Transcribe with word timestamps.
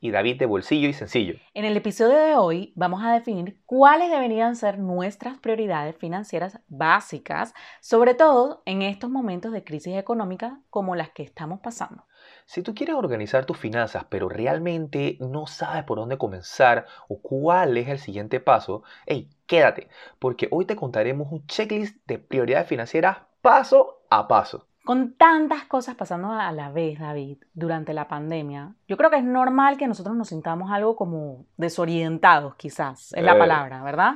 Y 0.00 0.10
David 0.10 0.38
de 0.38 0.46
Bolsillo 0.46 0.88
y 0.88 0.92
Sencillo. 0.92 1.34
En 1.54 1.64
el 1.64 1.76
episodio 1.76 2.16
de 2.16 2.36
hoy 2.36 2.72
vamos 2.76 3.02
a 3.02 3.12
definir 3.12 3.60
cuáles 3.66 4.10
deberían 4.10 4.54
ser 4.54 4.78
nuestras 4.78 5.38
prioridades 5.40 5.96
financieras 5.96 6.60
básicas, 6.68 7.52
sobre 7.80 8.14
todo 8.14 8.62
en 8.64 8.82
estos 8.82 9.10
momentos 9.10 9.52
de 9.52 9.64
crisis 9.64 9.96
económica 9.96 10.60
como 10.70 10.94
las 10.94 11.10
que 11.10 11.24
estamos 11.24 11.60
pasando. 11.60 12.04
Si 12.46 12.62
tú 12.62 12.74
quieres 12.74 12.94
organizar 12.94 13.44
tus 13.44 13.58
finanzas 13.58 14.04
pero 14.08 14.28
realmente 14.28 15.18
no 15.20 15.46
sabes 15.46 15.84
por 15.84 15.98
dónde 15.98 16.18
comenzar 16.18 16.86
o 17.08 17.20
cuál 17.20 17.76
es 17.76 17.88
el 17.88 17.98
siguiente 17.98 18.38
paso, 18.38 18.84
hey, 19.06 19.28
quédate, 19.46 19.88
porque 20.18 20.48
hoy 20.50 20.64
te 20.64 20.76
contaremos 20.76 21.32
un 21.32 21.46
checklist 21.46 21.96
de 22.06 22.18
prioridades 22.18 22.68
financieras 22.68 23.18
paso 23.42 24.02
a 24.10 24.28
paso. 24.28 24.67
Con 24.88 25.12
tantas 25.18 25.64
cosas 25.64 25.96
pasando 25.96 26.32
a 26.32 26.50
la 26.50 26.70
vez, 26.70 26.98
David, 26.98 27.36
durante 27.52 27.92
la 27.92 28.08
pandemia, 28.08 28.72
yo 28.88 28.96
creo 28.96 29.10
que 29.10 29.18
es 29.18 29.22
normal 29.22 29.76
que 29.76 29.86
nosotros 29.86 30.16
nos 30.16 30.28
sintamos 30.30 30.70
algo 30.72 30.96
como 30.96 31.44
desorientados, 31.58 32.54
quizás, 32.54 33.12
es 33.12 33.22
la 33.22 33.34
Eh. 33.34 33.38
palabra, 33.38 33.82
¿verdad? 33.82 34.14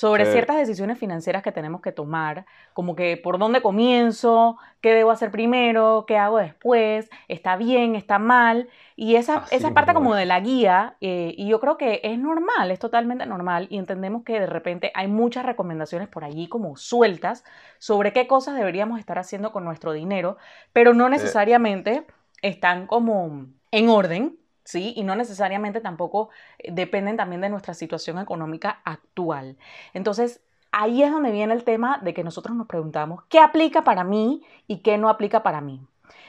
Sobre 0.00 0.24
Sí. 0.24 0.32
ciertas 0.32 0.56
decisiones 0.56 0.98
financieras 0.98 1.42
que 1.42 1.52
tenemos 1.52 1.82
que 1.82 1.92
tomar, 1.92 2.46
como 2.72 2.96
que 2.96 3.18
por 3.18 3.38
dónde 3.38 3.60
comienzo, 3.60 4.56
qué 4.80 4.94
debo 4.94 5.10
hacer 5.10 5.30
primero, 5.30 6.06
qué 6.08 6.16
hago 6.16 6.38
después, 6.38 7.10
está 7.28 7.56
bien, 7.56 7.94
está 7.96 8.18
mal, 8.18 8.70
y 8.96 9.16
esa, 9.16 9.40
Así 9.40 9.56
esa 9.56 9.74
parte 9.74 9.92
como 9.92 10.14
de 10.14 10.24
la 10.24 10.40
guía, 10.40 10.96
eh, 11.02 11.34
y 11.36 11.48
yo 11.48 11.60
creo 11.60 11.76
que 11.76 12.00
es 12.02 12.18
normal, 12.18 12.70
es 12.70 12.78
totalmente 12.78 13.26
normal, 13.26 13.66
y 13.68 13.76
entendemos 13.76 14.22
que 14.24 14.40
de 14.40 14.46
repente 14.46 14.90
hay 14.94 15.06
muchas 15.06 15.44
recomendaciones 15.44 16.08
por 16.08 16.24
allí 16.24 16.48
como 16.48 16.78
sueltas 16.78 17.44
sobre 17.78 18.14
qué 18.14 18.26
cosas 18.26 18.54
deberíamos 18.56 19.00
estar 19.00 19.18
haciendo 19.18 19.52
con 19.52 19.64
nuestro 19.66 19.92
dinero, 19.92 20.38
pero 20.72 20.94
no 20.94 21.10
necesariamente 21.10 22.06
están 22.40 22.86
como 22.86 23.48
en 23.70 23.88
orden, 23.90 24.39
¿sí? 24.70 24.94
Y 24.96 25.02
no 25.02 25.14
necesariamente 25.16 25.80
tampoco 25.80 26.30
eh, 26.58 26.70
dependen 26.72 27.16
también 27.16 27.40
de 27.40 27.48
nuestra 27.48 27.74
situación 27.74 28.18
económica 28.18 28.80
actual. 28.84 29.56
Entonces, 29.92 30.40
ahí 30.72 31.02
es 31.02 31.10
donde 31.10 31.32
viene 31.32 31.52
el 31.54 31.64
tema 31.64 31.98
de 32.02 32.14
que 32.14 32.24
nosotros 32.24 32.56
nos 32.56 32.66
preguntamos 32.66 33.24
qué 33.28 33.40
aplica 33.40 33.82
para 33.82 34.04
mí 34.04 34.42
y 34.66 34.78
qué 34.78 34.98
no 34.98 35.08
aplica 35.08 35.42
para 35.42 35.60
mí. 35.60 35.80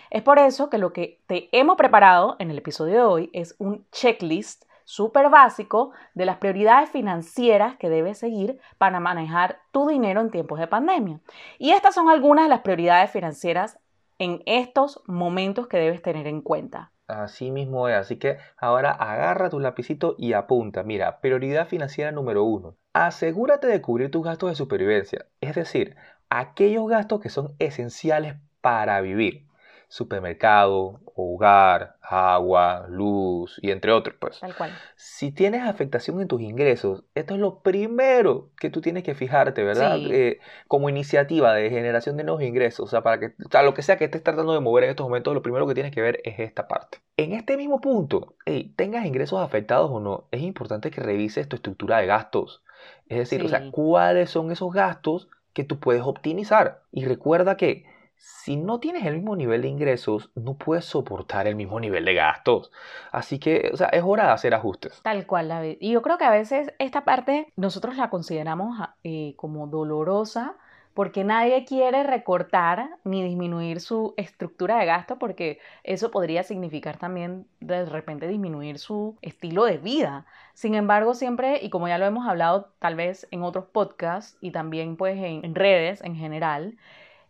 Es 0.10 0.24
por 0.24 0.40
eso 0.40 0.70
que 0.70 0.78
lo 0.78 0.92
que 0.92 1.22
te 1.28 1.50
hemos 1.52 1.78
preparado 1.78 2.36
en 2.40 2.52
el 2.52 2.58
episodio 2.58 2.94
de 2.96 3.04
hoy 3.04 3.30
es 3.34 3.56
un 3.60 3.86
checklist 3.92 4.66
súper 4.84 5.30
básico 5.30 5.92
de 6.16 6.26
las 6.26 6.38
prioridades 6.38 6.90
financieras 6.90 7.78
que 7.78 7.90
debes 7.90 8.18
seguir 8.18 8.60
para 8.78 9.00
manejar 9.00 9.62
tu 9.72 9.88
dinero 9.88 10.20
en 10.20 10.32
tiempos 10.32 10.60
de 10.60 10.68
pandemia. 10.68 11.22
Y 11.60 11.72
estas 11.72 11.96
son 11.96 12.10
algunas 12.10 12.46
de 12.46 12.50
las 12.50 12.62
prioridades 12.62 13.10
financieras 13.12 13.80
en 14.20 14.44
estos 14.46 15.02
momentos 15.08 15.68
que 15.68 15.78
debes 15.78 16.02
tener 16.02 16.28
en 16.28 16.42
cuenta. 16.42 16.91
Así 17.12 17.52
mismo 17.52 17.90
es, 17.90 17.96
así 17.96 18.18
que 18.18 18.38
ahora 18.58 18.92
agarra 18.92 19.50
tu 19.50 19.60
lapicito 19.60 20.16
y 20.18 20.34
apunta. 20.34 20.84
Mira, 20.84 21.20
prioridad 21.20 21.68
financiera 21.68 22.12
número 22.12 22.44
uno. 22.46 22.78
Asegúrate 22.94 23.68
de 23.68 23.82
cubrir 23.82 24.12
tus 24.12 24.24
gastos 24.24 24.50
de 24.50 24.56
supervivencia, 24.56 25.28
es 25.42 25.56
decir, 25.56 25.96
aquellos 26.30 26.88
gastos 26.88 27.20
que 27.20 27.30
son 27.30 27.54
esenciales 27.60 28.36
para 28.62 29.02
vivir. 29.02 29.46
Supermercado, 29.92 31.02
hogar, 31.16 31.98
agua, 32.02 32.86
luz 32.88 33.60
y 33.62 33.72
entre 33.72 33.92
otros, 33.92 34.16
pues. 34.18 34.40
Tal 34.40 34.56
cual. 34.56 34.72
Si 34.96 35.34
tienes 35.34 35.64
afectación 35.64 36.22
en 36.22 36.30
tus 36.30 36.40
ingresos, 36.40 37.04
esto 37.14 37.34
es 37.34 37.42
lo 37.42 37.60
primero 37.60 38.52
que 38.58 38.70
tú 38.70 38.80
tienes 38.80 39.04
que 39.04 39.16
fijarte, 39.16 39.66
¿verdad? 39.66 39.98
Sí. 39.98 40.08
Eh, 40.10 40.40
como 40.70 40.88
iniciativa 40.88 41.54
de 41.54 41.70
generación 41.70 42.16
de 42.16 42.24
nuevos 42.24 42.42
ingresos, 42.42 42.86
o 42.86 42.90
sea, 42.90 43.02
para 43.02 43.20
que, 43.20 43.34
o 43.46 43.50
sea, 43.52 43.64
lo 43.64 43.74
que 43.74 43.82
sea 43.82 43.98
que 43.98 44.06
estés 44.06 44.24
tratando 44.24 44.54
de 44.54 44.62
mover 44.62 44.86
en 44.86 44.92
estos 44.92 45.06
momentos, 45.06 45.34
lo 45.34 45.42
primero 45.42 45.68
que 45.68 45.74
tienes 45.74 45.94
que 45.94 46.02
ver 46.02 46.22
es 46.24 46.40
esta 46.40 46.70
parte. 46.70 47.00
En 47.18 47.34
este 47.34 47.58
mismo 47.58 47.82
punto, 47.82 48.36
hey, 48.46 48.74
tengas 48.78 49.06
ingresos 49.06 49.42
afectados 49.42 49.92
o 49.92 50.00
no, 50.00 50.24
es 50.32 50.42
importante 50.42 50.90
que 50.90 51.02
revises 51.02 51.50
tu 51.50 51.58
estructura 51.58 51.98
de 51.98 52.08
gastos. 52.08 52.64
Es 53.10 53.18
decir, 53.18 53.44
o 53.44 53.50
sea, 53.50 53.72
cuáles 53.72 54.30
son 54.30 54.54
esos 54.54 54.72
gastos 54.72 55.28
que 55.52 55.66
tú 55.66 55.80
puedes 55.80 56.04
optimizar. 56.04 56.82
Y 56.94 57.04
recuerda 57.04 57.58
que 57.58 57.91
si 58.22 58.56
no 58.56 58.80
tienes 58.80 59.04
el 59.06 59.16
mismo 59.16 59.36
nivel 59.36 59.64
de 59.64 59.68
ingresos, 59.68 60.30
no 60.36 60.54
puedes 60.54 60.86
soportar 60.86 61.48
el 61.48 61.56
mismo 61.56 61.80
nivel 61.80 62.06
de 62.06 62.14
gastos. 62.14 62.72
Así 63.12 63.40
que, 63.40 63.72
o 63.74 63.78
sea, 63.78 63.88
es 63.88 64.04
hora 64.06 64.26
de 64.26 64.32
hacer 64.32 64.54
ajustes. 64.54 65.02
Tal 65.02 65.26
cual, 65.26 65.48
David. 65.48 65.78
Y 65.80 65.92
yo 65.92 66.04
creo 66.04 66.20
que 66.20 66.26
a 66.26 66.30
veces 66.30 66.72
esta 66.78 67.04
parte 67.04 67.52
nosotros 67.56 67.98
la 67.98 68.12
consideramos 68.12 68.78
ah, 68.80 68.96
eh, 69.04 69.34
como 69.38 69.66
dolorosa 69.66 70.56
porque 70.94 71.24
nadie 71.24 71.66
quiere 71.66 72.04
recortar 72.04 72.90
ni 73.04 73.24
disminuir 73.24 73.80
su 73.80 74.14
estructura 74.18 74.78
de 74.78 74.86
gasto 74.86 75.18
porque 75.18 75.60
eso 75.84 76.12
podría 76.12 76.44
significar 76.44 76.98
también 76.98 77.48
de 77.60 77.86
repente 77.86 78.28
disminuir 78.28 78.78
su 78.78 79.18
estilo 79.24 79.66
de 79.66 79.78
vida. 79.78 80.28
Sin 80.54 80.76
embargo, 80.76 81.16
siempre, 81.16 81.60
y 81.60 81.72
como 81.72 81.88
ya 81.88 81.98
lo 81.98 82.06
hemos 82.06 82.28
hablado 82.28 82.72
tal 82.78 82.96
vez 82.96 83.28
en 83.32 83.42
otros 83.42 83.66
podcasts 83.66 84.38
y 84.42 84.52
también 84.52 84.96
pues 84.96 85.18
en, 85.18 85.44
en 85.44 85.56
redes 85.56 86.02
en 86.04 86.16
general, 86.16 86.76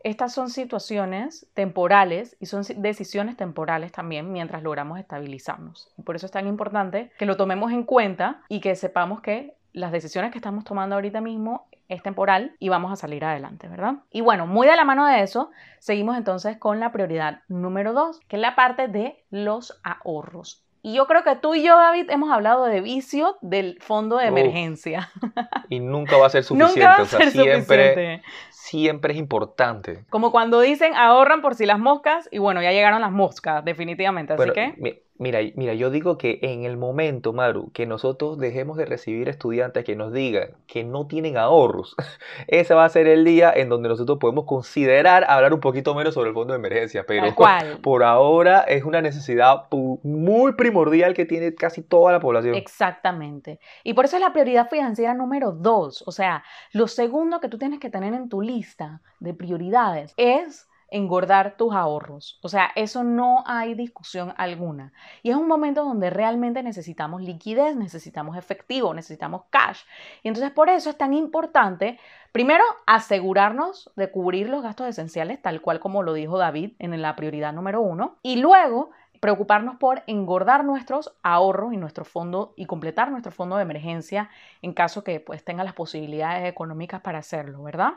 estas 0.03 0.34
son 0.34 0.50
situaciones 0.50 1.47
temporales 1.53 2.35
y 2.39 2.45
son 2.47 2.63
si- 2.63 2.73
decisiones 2.73 3.38
temporales 3.38 3.91
también 3.91 4.31
mientras 4.31 4.63
logramos 4.63 5.00
estabilizarnos. 5.00 5.89
Y 5.97 6.01
por 6.01 6.16
eso 6.16 6.25
es 6.25 6.31
tan 6.31 6.47
importante 6.47 7.12
que 7.17 7.25
lo 7.25 7.38
tomemos 7.38 7.72
en 7.72 7.84
cuenta 7.84 8.41
y 8.50 8.59
que 8.61 8.75
sepamos 8.75 9.22
que 9.22 9.56
las 9.73 9.91
decisiones 9.91 10.31
que 10.31 10.38
estamos 10.38 10.63
tomando 10.63 10.95
ahorita 10.95 11.22
mismo 11.22 11.67
es 11.88 12.01
temporal 12.03 12.56
y 12.59 12.69
vamos 12.69 12.91
a 12.91 12.95
salir 12.95 13.23
adelante, 13.25 13.67
¿verdad? 13.67 13.95
Y 14.11 14.22
bueno, 14.22 14.47
muy 14.47 14.67
de 14.67 14.75
la 14.75 14.85
mano 14.85 15.06
de 15.06 15.22
eso, 15.23 15.51
seguimos 15.79 16.17
entonces 16.17 16.57
con 16.57 16.79
la 16.79 16.91
prioridad 16.91 17.41
número 17.47 17.94
dos, 17.94 18.19
que 18.28 18.38
es 18.38 18.41
la 18.41 18.56
parte 18.56 18.88
de 18.88 19.23
los 19.29 19.79
ahorros. 19.84 20.63
Y 20.83 20.95
yo 20.95 21.05
creo 21.05 21.23
que 21.23 21.35
tú 21.35 21.53
y 21.53 21.63
yo, 21.63 21.77
David, 21.77 22.09
hemos 22.09 22.31
hablado 22.31 22.65
de 22.65 22.81
vicio 22.81 23.37
del 23.41 23.77
fondo 23.81 24.17
de 24.17 24.27
emergencia. 24.27 25.11
Y 25.69 25.79
nunca 25.79 26.17
va 26.17 26.25
a 26.25 26.29
ser 26.29 26.43
suficiente. 26.43 26.79
Nunca 26.81 26.89
va 26.89 26.97
a 26.97 27.01
o 27.03 27.05
sea, 27.05 27.31
siempre, 27.31 27.93
suficiente. 27.93 28.21
siempre 28.49 29.13
es 29.13 29.19
importante. 29.19 30.03
Como 30.09 30.31
cuando 30.31 30.59
dicen 30.59 30.93
ahorran 30.95 31.41
por 31.41 31.55
si 31.55 31.65
las 31.65 31.79
moscas, 31.79 32.27
y 32.29 32.39
bueno, 32.39 32.61
ya 32.61 32.71
llegaron 32.71 32.99
las 32.99 33.11
moscas, 33.11 33.63
definitivamente. 33.63 34.33
Así 34.33 34.51
que, 34.51 35.03
mira, 35.21 35.39
mira, 35.55 35.75
yo 35.75 35.91
digo 35.91 36.17
que 36.17 36.39
en 36.41 36.65
el 36.65 36.77
momento, 36.77 37.31
Maru, 37.31 37.71
que 37.73 37.85
nosotros 37.85 38.39
dejemos 38.39 38.75
de 38.75 38.85
recibir 38.85 39.29
estudiantes 39.29 39.85
que 39.85 39.95
nos 39.95 40.11
digan 40.11 40.49
que 40.65 40.83
no 40.83 41.05
tienen 41.05 41.37
ahorros, 41.37 41.95
ese 42.47 42.73
va 42.73 42.85
a 42.85 42.89
ser 42.89 43.07
el 43.07 43.23
día 43.23 43.53
en 43.55 43.69
donde 43.69 43.87
nosotros 43.87 44.17
podemos 44.19 44.45
considerar 44.45 45.23
hablar 45.29 45.53
un 45.53 45.59
poquito 45.59 45.93
menos 45.93 46.15
sobre 46.15 46.29
el 46.29 46.33
fondo 46.33 46.53
de 46.53 46.59
emergencia. 46.59 47.05
Pero 47.07 47.27
por 47.83 48.03
ahora 48.03 48.61
es 48.61 48.83
una 48.83 49.01
necesidad 49.01 49.67
muy 49.71 50.53
primordial 50.53 51.13
que 51.13 51.25
tiene 51.25 51.53
casi 51.53 51.83
toda 51.83 52.11
la 52.11 52.19
población. 52.19 52.55
Exactamente. 52.55 53.59
Y 53.83 53.93
por 53.93 54.05
eso 54.05 54.15
es 54.15 54.21
la 54.21 54.33
prioridad 54.33 54.69
financiera 54.69 55.13
número 55.13 55.51
dos. 55.51 56.03
O 56.07 56.11
sea, 56.11 56.43
lo 56.73 56.87
segundo 56.87 57.39
que 57.39 57.47
tú 57.47 57.59
tienes 57.59 57.79
que 57.79 57.91
tener 57.91 58.15
en 58.15 58.27
tu 58.27 58.41
lista 58.41 59.01
de 59.19 59.35
prioridades 59.35 60.15
es 60.17 60.67
engordar 60.91 61.56
tus 61.57 61.74
ahorros. 61.74 62.38
O 62.44 62.50
sea, 62.50 62.72
eso 62.75 63.03
no 63.03 63.44
hay 63.47 63.74
discusión 63.74 64.34
alguna. 64.38 64.94
Y 65.24 65.31
es 65.31 65.35
un 65.35 65.47
momento 65.47 65.84
donde 65.84 66.09
realmente 66.09 66.62
necesitamos 66.62 67.22
liquidez, 67.22 67.75
necesitamos 67.75 68.38
efectivo, 68.38 68.94
necesitamos 68.94 69.44
cash. 69.50 69.79
Y 70.22 70.28
entonces 70.28 70.52
por 70.52 70.69
eso 70.69 70.90
es 70.90 70.97
tan 70.97 71.13
importante, 71.13 71.97
primero, 72.32 72.64
asegurarnos 72.85 73.90
de 73.96 74.11
cubrir 74.11 74.49
los 74.49 74.61
gastos 74.61 74.88
esenciales, 74.88 75.41
tal 75.41 75.61
cual 75.61 75.79
como 75.79 76.03
lo 76.03 76.14
dijo 76.14 76.38
David 76.38 76.73
en 76.79 77.02
la 77.02 77.16
prioridad 77.16 77.53
número 77.53 77.82
uno. 77.82 78.17
Y 78.22 78.35
luego 78.35 78.91
preocuparnos 79.22 79.78
por 79.78 80.03
engordar 80.08 80.66
nuestros 80.66 81.14
ahorros 81.23 81.73
y 81.73 81.78
nuestro 81.78 82.03
fondo 82.03 82.53
y 82.58 82.66
completar 82.66 83.11
nuestro 83.11 83.32
fondo 83.32 83.55
de 83.55 83.61
emergencia 83.61 84.29
en 84.64 84.73
caso 84.73 85.03
que 85.03 85.20
pues 85.20 85.46
tenga 85.46 85.64
las 85.64 85.73
posibilidades 85.73 86.49
económicas 86.49 87.02
para 87.02 87.20
hacerlo, 87.20 87.64
¿verdad? 87.64 87.94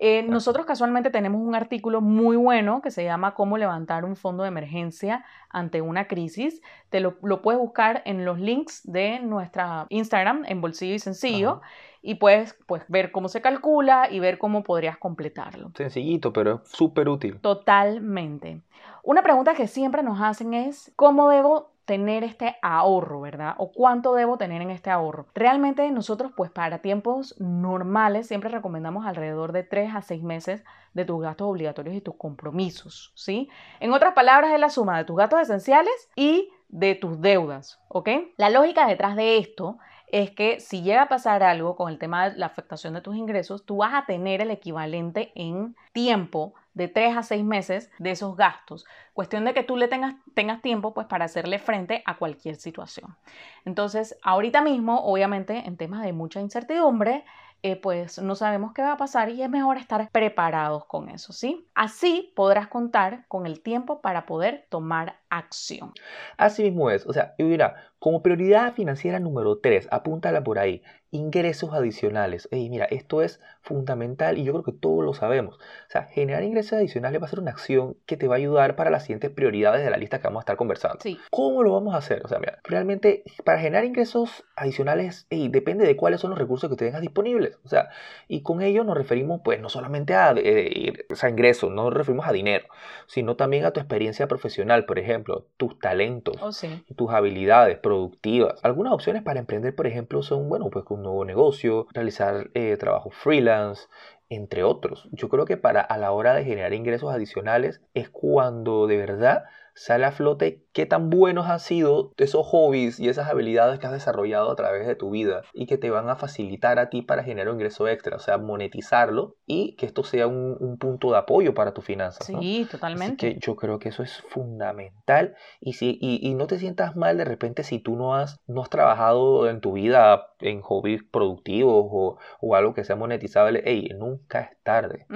Eh, 0.00 0.22
nosotros 0.22 0.64
casualmente 0.64 1.10
tenemos 1.10 1.40
un 1.40 1.56
artículo 1.56 2.00
muy 2.00 2.36
bueno 2.36 2.80
que 2.82 2.92
se 2.92 3.02
llama 3.02 3.34
Cómo 3.34 3.58
levantar 3.58 4.04
un 4.04 4.14
fondo 4.14 4.44
de 4.44 4.48
emergencia 4.48 5.24
ante 5.50 5.80
una 5.80 6.06
crisis. 6.06 6.62
Te 6.88 7.00
lo, 7.00 7.16
lo 7.22 7.42
puedes 7.42 7.60
buscar 7.60 8.02
en 8.04 8.24
los 8.24 8.38
links 8.38 8.82
de 8.84 9.18
nuestra 9.18 9.86
Instagram 9.88 10.44
en 10.46 10.60
Bolsillo 10.60 10.94
y 10.94 11.00
Sencillo 11.00 11.50
Ajá. 11.50 11.62
y 12.00 12.14
puedes 12.14 12.56
pues, 12.66 12.84
ver 12.86 13.10
cómo 13.10 13.28
se 13.28 13.40
calcula 13.40 14.08
y 14.10 14.20
ver 14.20 14.38
cómo 14.38 14.62
podrías 14.62 14.96
completarlo. 14.98 15.72
Sencillito, 15.74 16.32
pero 16.32 16.62
es 16.64 16.70
súper 16.70 17.08
útil. 17.08 17.40
Totalmente. 17.40 18.60
Una 19.02 19.22
pregunta 19.22 19.54
que 19.54 19.66
siempre 19.66 20.04
nos 20.04 20.20
hacen 20.20 20.54
es, 20.54 20.92
¿cómo 20.94 21.28
debo 21.28 21.72
tener 21.88 22.22
este 22.22 22.58
ahorro, 22.60 23.22
¿verdad? 23.22 23.54
O 23.56 23.72
cuánto 23.72 24.12
debo 24.12 24.36
tener 24.36 24.60
en 24.60 24.68
este 24.68 24.90
ahorro. 24.90 25.26
Realmente 25.34 25.90
nosotros, 25.90 26.32
pues 26.36 26.50
para 26.50 26.80
tiempos 26.80 27.34
normales, 27.40 28.28
siempre 28.28 28.50
recomendamos 28.50 29.06
alrededor 29.06 29.52
de 29.52 29.62
3 29.62 29.94
a 29.94 30.02
6 30.02 30.22
meses 30.22 30.62
de 30.92 31.06
tus 31.06 31.22
gastos 31.22 31.48
obligatorios 31.48 31.96
y 31.96 32.02
tus 32.02 32.16
compromisos, 32.16 33.10
¿sí? 33.14 33.48
En 33.80 33.94
otras 33.94 34.12
palabras, 34.12 34.52
es 34.52 34.60
la 34.60 34.68
suma 34.68 34.98
de 34.98 35.04
tus 35.04 35.16
gastos 35.16 35.40
esenciales 35.40 36.10
y 36.14 36.50
de 36.68 36.94
tus 36.94 37.22
deudas, 37.22 37.80
¿ok? 37.88 38.10
La 38.36 38.50
lógica 38.50 38.86
detrás 38.86 39.16
de 39.16 39.38
esto 39.38 39.78
es 40.08 40.30
que 40.30 40.60
si 40.60 40.82
llega 40.82 41.02
a 41.02 41.08
pasar 41.08 41.42
algo 41.42 41.74
con 41.74 41.90
el 41.90 41.98
tema 41.98 42.28
de 42.28 42.36
la 42.36 42.46
afectación 42.46 42.92
de 42.92 43.00
tus 43.00 43.16
ingresos, 43.16 43.64
tú 43.64 43.78
vas 43.78 43.94
a 43.94 44.04
tener 44.04 44.42
el 44.42 44.50
equivalente 44.50 45.32
en 45.34 45.74
tiempo 45.92 46.52
de 46.78 46.88
3 46.88 47.16
a 47.16 47.22
6 47.22 47.44
meses 47.44 47.90
de 47.98 48.12
esos 48.12 48.36
gastos. 48.36 48.86
Cuestión 49.12 49.44
de 49.44 49.52
que 49.52 49.64
tú 49.64 49.76
le 49.76 49.88
tengas, 49.88 50.14
tengas 50.32 50.62
tiempo 50.62 50.94
pues 50.94 51.08
para 51.08 51.26
hacerle 51.26 51.58
frente 51.58 52.02
a 52.06 52.16
cualquier 52.16 52.54
situación. 52.54 53.16
Entonces, 53.64 54.16
ahorita 54.22 54.62
mismo, 54.62 55.00
obviamente, 55.04 55.64
en 55.66 55.76
temas 55.76 56.02
de 56.02 56.12
mucha 56.12 56.40
incertidumbre, 56.40 57.24
eh, 57.64 57.74
pues 57.74 58.20
no 58.20 58.36
sabemos 58.36 58.72
qué 58.72 58.82
va 58.82 58.92
a 58.92 58.96
pasar 58.96 59.30
y 59.30 59.42
es 59.42 59.50
mejor 59.50 59.78
estar 59.78 60.08
preparados 60.12 60.84
con 60.84 61.08
eso, 61.08 61.32
¿sí? 61.32 61.66
Así 61.74 62.32
podrás 62.36 62.68
contar 62.68 63.26
con 63.26 63.46
el 63.46 63.60
tiempo 63.60 64.00
para 64.00 64.26
poder 64.26 64.66
tomar 64.70 65.18
acción. 65.30 65.92
Así 66.36 66.62
mismo 66.62 66.90
es, 66.90 67.06
o 67.06 67.12
sea, 67.12 67.34
y 67.38 67.44
mira, 67.44 67.76
como 67.98 68.22
prioridad 68.22 68.74
financiera 68.74 69.18
número 69.18 69.58
3, 69.58 69.88
apúntala 69.90 70.44
por 70.44 70.58
ahí, 70.58 70.82
ingresos 71.10 71.72
adicionales. 71.72 72.48
Y 72.52 72.68
mira, 72.70 72.84
esto 72.84 73.22
es 73.22 73.40
fundamental 73.60 74.38
y 74.38 74.44
yo 74.44 74.52
creo 74.52 74.62
que 74.62 74.72
todos 74.72 75.04
lo 75.04 75.14
sabemos. 75.14 75.56
O 75.56 75.90
sea, 75.90 76.04
generar 76.04 76.42
ingresos 76.44 76.74
adicionales 76.74 77.20
va 77.20 77.26
a 77.26 77.30
ser 77.30 77.40
una 77.40 77.50
acción 77.50 77.96
que 78.06 78.16
te 78.16 78.28
va 78.28 78.34
a 78.34 78.38
ayudar 78.38 78.76
para 78.76 78.90
las 78.90 79.04
siguientes 79.04 79.30
prioridades 79.30 79.82
de 79.84 79.90
la 79.90 79.96
lista 79.96 80.18
que 80.18 80.28
vamos 80.28 80.40
a 80.40 80.42
estar 80.42 80.56
conversando. 80.56 80.98
Sí. 81.00 81.18
¿Cómo 81.30 81.62
lo 81.62 81.72
vamos 81.72 81.94
a 81.94 81.98
hacer? 81.98 82.24
O 82.24 82.28
sea, 82.28 82.38
mira, 82.38 82.60
realmente 82.62 83.24
para 83.44 83.58
generar 83.58 83.84
ingresos 83.84 84.44
adicionales 84.54 85.26
depende 85.30 85.86
de 85.86 85.96
cuáles 85.96 86.20
son 86.20 86.30
los 86.30 86.38
recursos 86.38 86.70
que 86.70 86.76
tengas 86.76 87.00
disponibles. 87.00 87.58
O 87.64 87.68
sea, 87.68 87.88
y 88.28 88.42
con 88.42 88.62
ello 88.62 88.84
nos 88.84 88.96
referimos 88.96 89.40
pues 89.42 89.60
no 89.60 89.68
solamente 89.68 90.14
a 90.14 90.34
eh, 90.36 90.92
ingresos, 91.28 91.70
no 91.70 91.84
nos 91.84 91.94
referimos 91.94 92.26
a 92.28 92.32
dinero, 92.32 92.66
sino 93.06 93.34
también 93.34 93.64
a 93.64 93.72
tu 93.72 93.80
experiencia 93.80 94.28
profesional, 94.28 94.84
por 94.84 94.98
ejemplo, 94.98 95.17
tus 95.56 95.78
talentos, 95.78 96.36
Oh, 96.40 96.52
sí. 96.52 96.84
tus 96.96 97.10
habilidades 97.10 97.78
productivas. 97.78 98.58
Algunas 98.64 98.92
opciones 98.92 99.22
para 99.22 99.40
emprender, 99.40 99.74
por 99.74 99.86
ejemplo, 99.86 100.22
son, 100.22 100.48
bueno, 100.48 100.70
pues 100.70 100.84
un 100.88 101.02
nuevo 101.02 101.24
negocio, 101.24 101.86
realizar 101.92 102.50
eh, 102.54 102.76
trabajo 102.78 103.10
freelance, 103.10 103.88
entre 104.28 104.62
otros. 104.62 105.08
Yo 105.12 105.28
creo 105.28 105.44
que 105.44 105.56
para 105.56 105.80
a 105.80 105.96
la 105.96 106.12
hora 106.12 106.34
de 106.34 106.44
generar 106.44 106.74
ingresos 106.74 107.12
adicionales 107.12 107.80
es 107.94 108.10
cuando 108.10 108.86
de 108.86 108.96
verdad 108.98 109.44
sale 109.78 110.04
a 110.04 110.12
flote 110.12 110.64
qué 110.72 110.86
tan 110.86 111.08
buenos 111.10 111.46
han 111.48 111.60
sido 111.60 112.12
esos 112.16 112.46
hobbies 112.46 113.00
y 113.00 113.08
esas 113.08 113.28
habilidades 113.28 113.78
que 113.78 113.86
has 113.86 113.92
desarrollado 113.92 114.50
a 114.50 114.56
través 114.56 114.86
de 114.86 114.94
tu 114.94 115.10
vida 115.10 115.42
y 115.54 115.66
que 115.66 115.78
te 115.78 115.90
van 115.90 116.08
a 116.08 116.16
facilitar 116.16 116.78
a 116.78 116.88
ti 116.90 117.02
para 117.02 117.24
generar 117.24 117.48
un 117.52 117.56
ingreso 117.60 117.88
extra, 117.88 118.16
o 118.16 118.20
sea, 118.20 118.38
monetizarlo 118.38 119.36
y 119.46 119.74
que 119.76 119.86
esto 119.86 120.04
sea 120.04 120.26
un, 120.26 120.56
un 120.60 120.78
punto 120.78 121.10
de 121.12 121.18
apoyo 121.18 121.54
para 121.54 121.72
tus 121.74 121.84
finanzas. 121.84 122.28
¿no? 122.30 122.40
Sí, 122.40 122.62
Así 122.62 122.70
totalmente. 122.70 123.16
que 123.34 123.38
yo 123.40 123.56
creo 123.56 123.78
que 123.78 123.88
eso 123.90 124.02
es 124.02 124.22
fundamental 124.28 125.34
y, 125.60 125.74
si, 125.74 125.98
y, 126.00 126.20
y 126.28 126.34
no 126.34 126.46
te 126.46 126.58
sientas 126.58 126.96
mal 126.96 127.16
de 127.16 127.24
repente 127.24 127.62
si 127.62 127.78
tú 127.78 127.96
no 127.96 128.14
has, 128.14 128.38
no 128.46 128.62
has 128.62 128.70
trabajado 128.70 129.48
en 129.48 129.60
tu 129.60 129.72
vida 129.72 130.32
en 130.40 130.60
hobbies 130.60 131.02
productivos 131.02 131.86
o, 131.90 132.18
o 132.40 132.54
algo 132.54 132.74
que 132.74 132.84
sea 132.84 132.96
monetizable. 132.96 133.62
Ey, 133.64 133.88
nunca 133.98 134.40
es 134.40 134.56
tarde. 134.62 135.06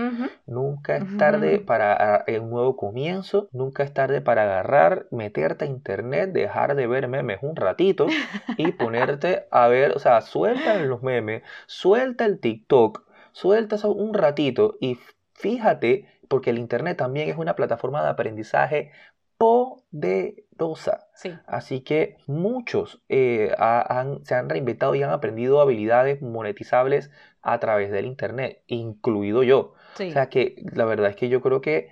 Nunca 0.46 0.96
es 0.96 1.16
tarde 1.16 1.60
para 1.60 2.24
un 2.40 2.50
nuevo 2.50 2.76
comienzo. 2.76 3.48
Nunca 3.52 3.84
es 3.84 3.92
tarde 3.94 4.20
para 4.20 4.51
agarrar, 4.52 5.06
meterte 5.10 5.64
a 5.64 5.69
internet, 5.69 6.31
dejar 6.32 6.75
de 6.76 6.87
ver 6.87 7.08
memes 7.08 7.38
un 7.43 7.56
ratito 7.56 8.06
y 8.56 8.72
ponerte 8.72 9.46
a 9.50 9.69
ver, 9.69 9.93
o 9.96 9.99
sea, 9.99 10.20
suelta 10.20 10.75
los 10.78 11.02
memes, 11.02 11.43
suelta 11.66 12.25
el 12.25 12.38
TikTok, 12.38 13.04
suelta 13.32 13.76
eso 13.76 13.93
un 13.93 14.14
ratito 14.14 14.76
y 14.81 14.99
fíjate, 15.34 16.06
porque 16.28 16.50
el 16.50 16.58
internet 16.58 16.96
también 16.96 17.28
es 17.28 17.37
una 17.37 17.54
plataforma 17.56 18.02
de 18.02 18.08
aprendizaje 18.10 18.90
poderosa. 19.37 21.08
Sí. 21.14 21.34
Así 21.46 21.81
que 21.81 22.16
muchos 22.26 23.00
eh, 23.08 23.52
ha- 23.58 24.00
han- 24.00 24.25
se 24.25 24.34
han 24.34 24.48
reinventado 24.48 24.94
y 24.94 25.02
han 25.02 25.10
aprendido 25.10 25.60
habilidades 25.60 26.22
monetizables 26.22 27.10
a 27.43 27.58
través 27.58 27.90
del 27.90 28.06
Internet, 28.06 28.62
incluido 28.69 29.43
yo. 29.43 29.75
Sí. 29.96 30.08
O 30.10 30.12
sea 30.12 30.28
que 30.28 30.56
la 30.72 30.84
verdad 30.84 31.10
es 31.10 31.16
que 31.16 31.28
yo 31.28 31.40
creo 31.40 31.60
que 31.60 31.90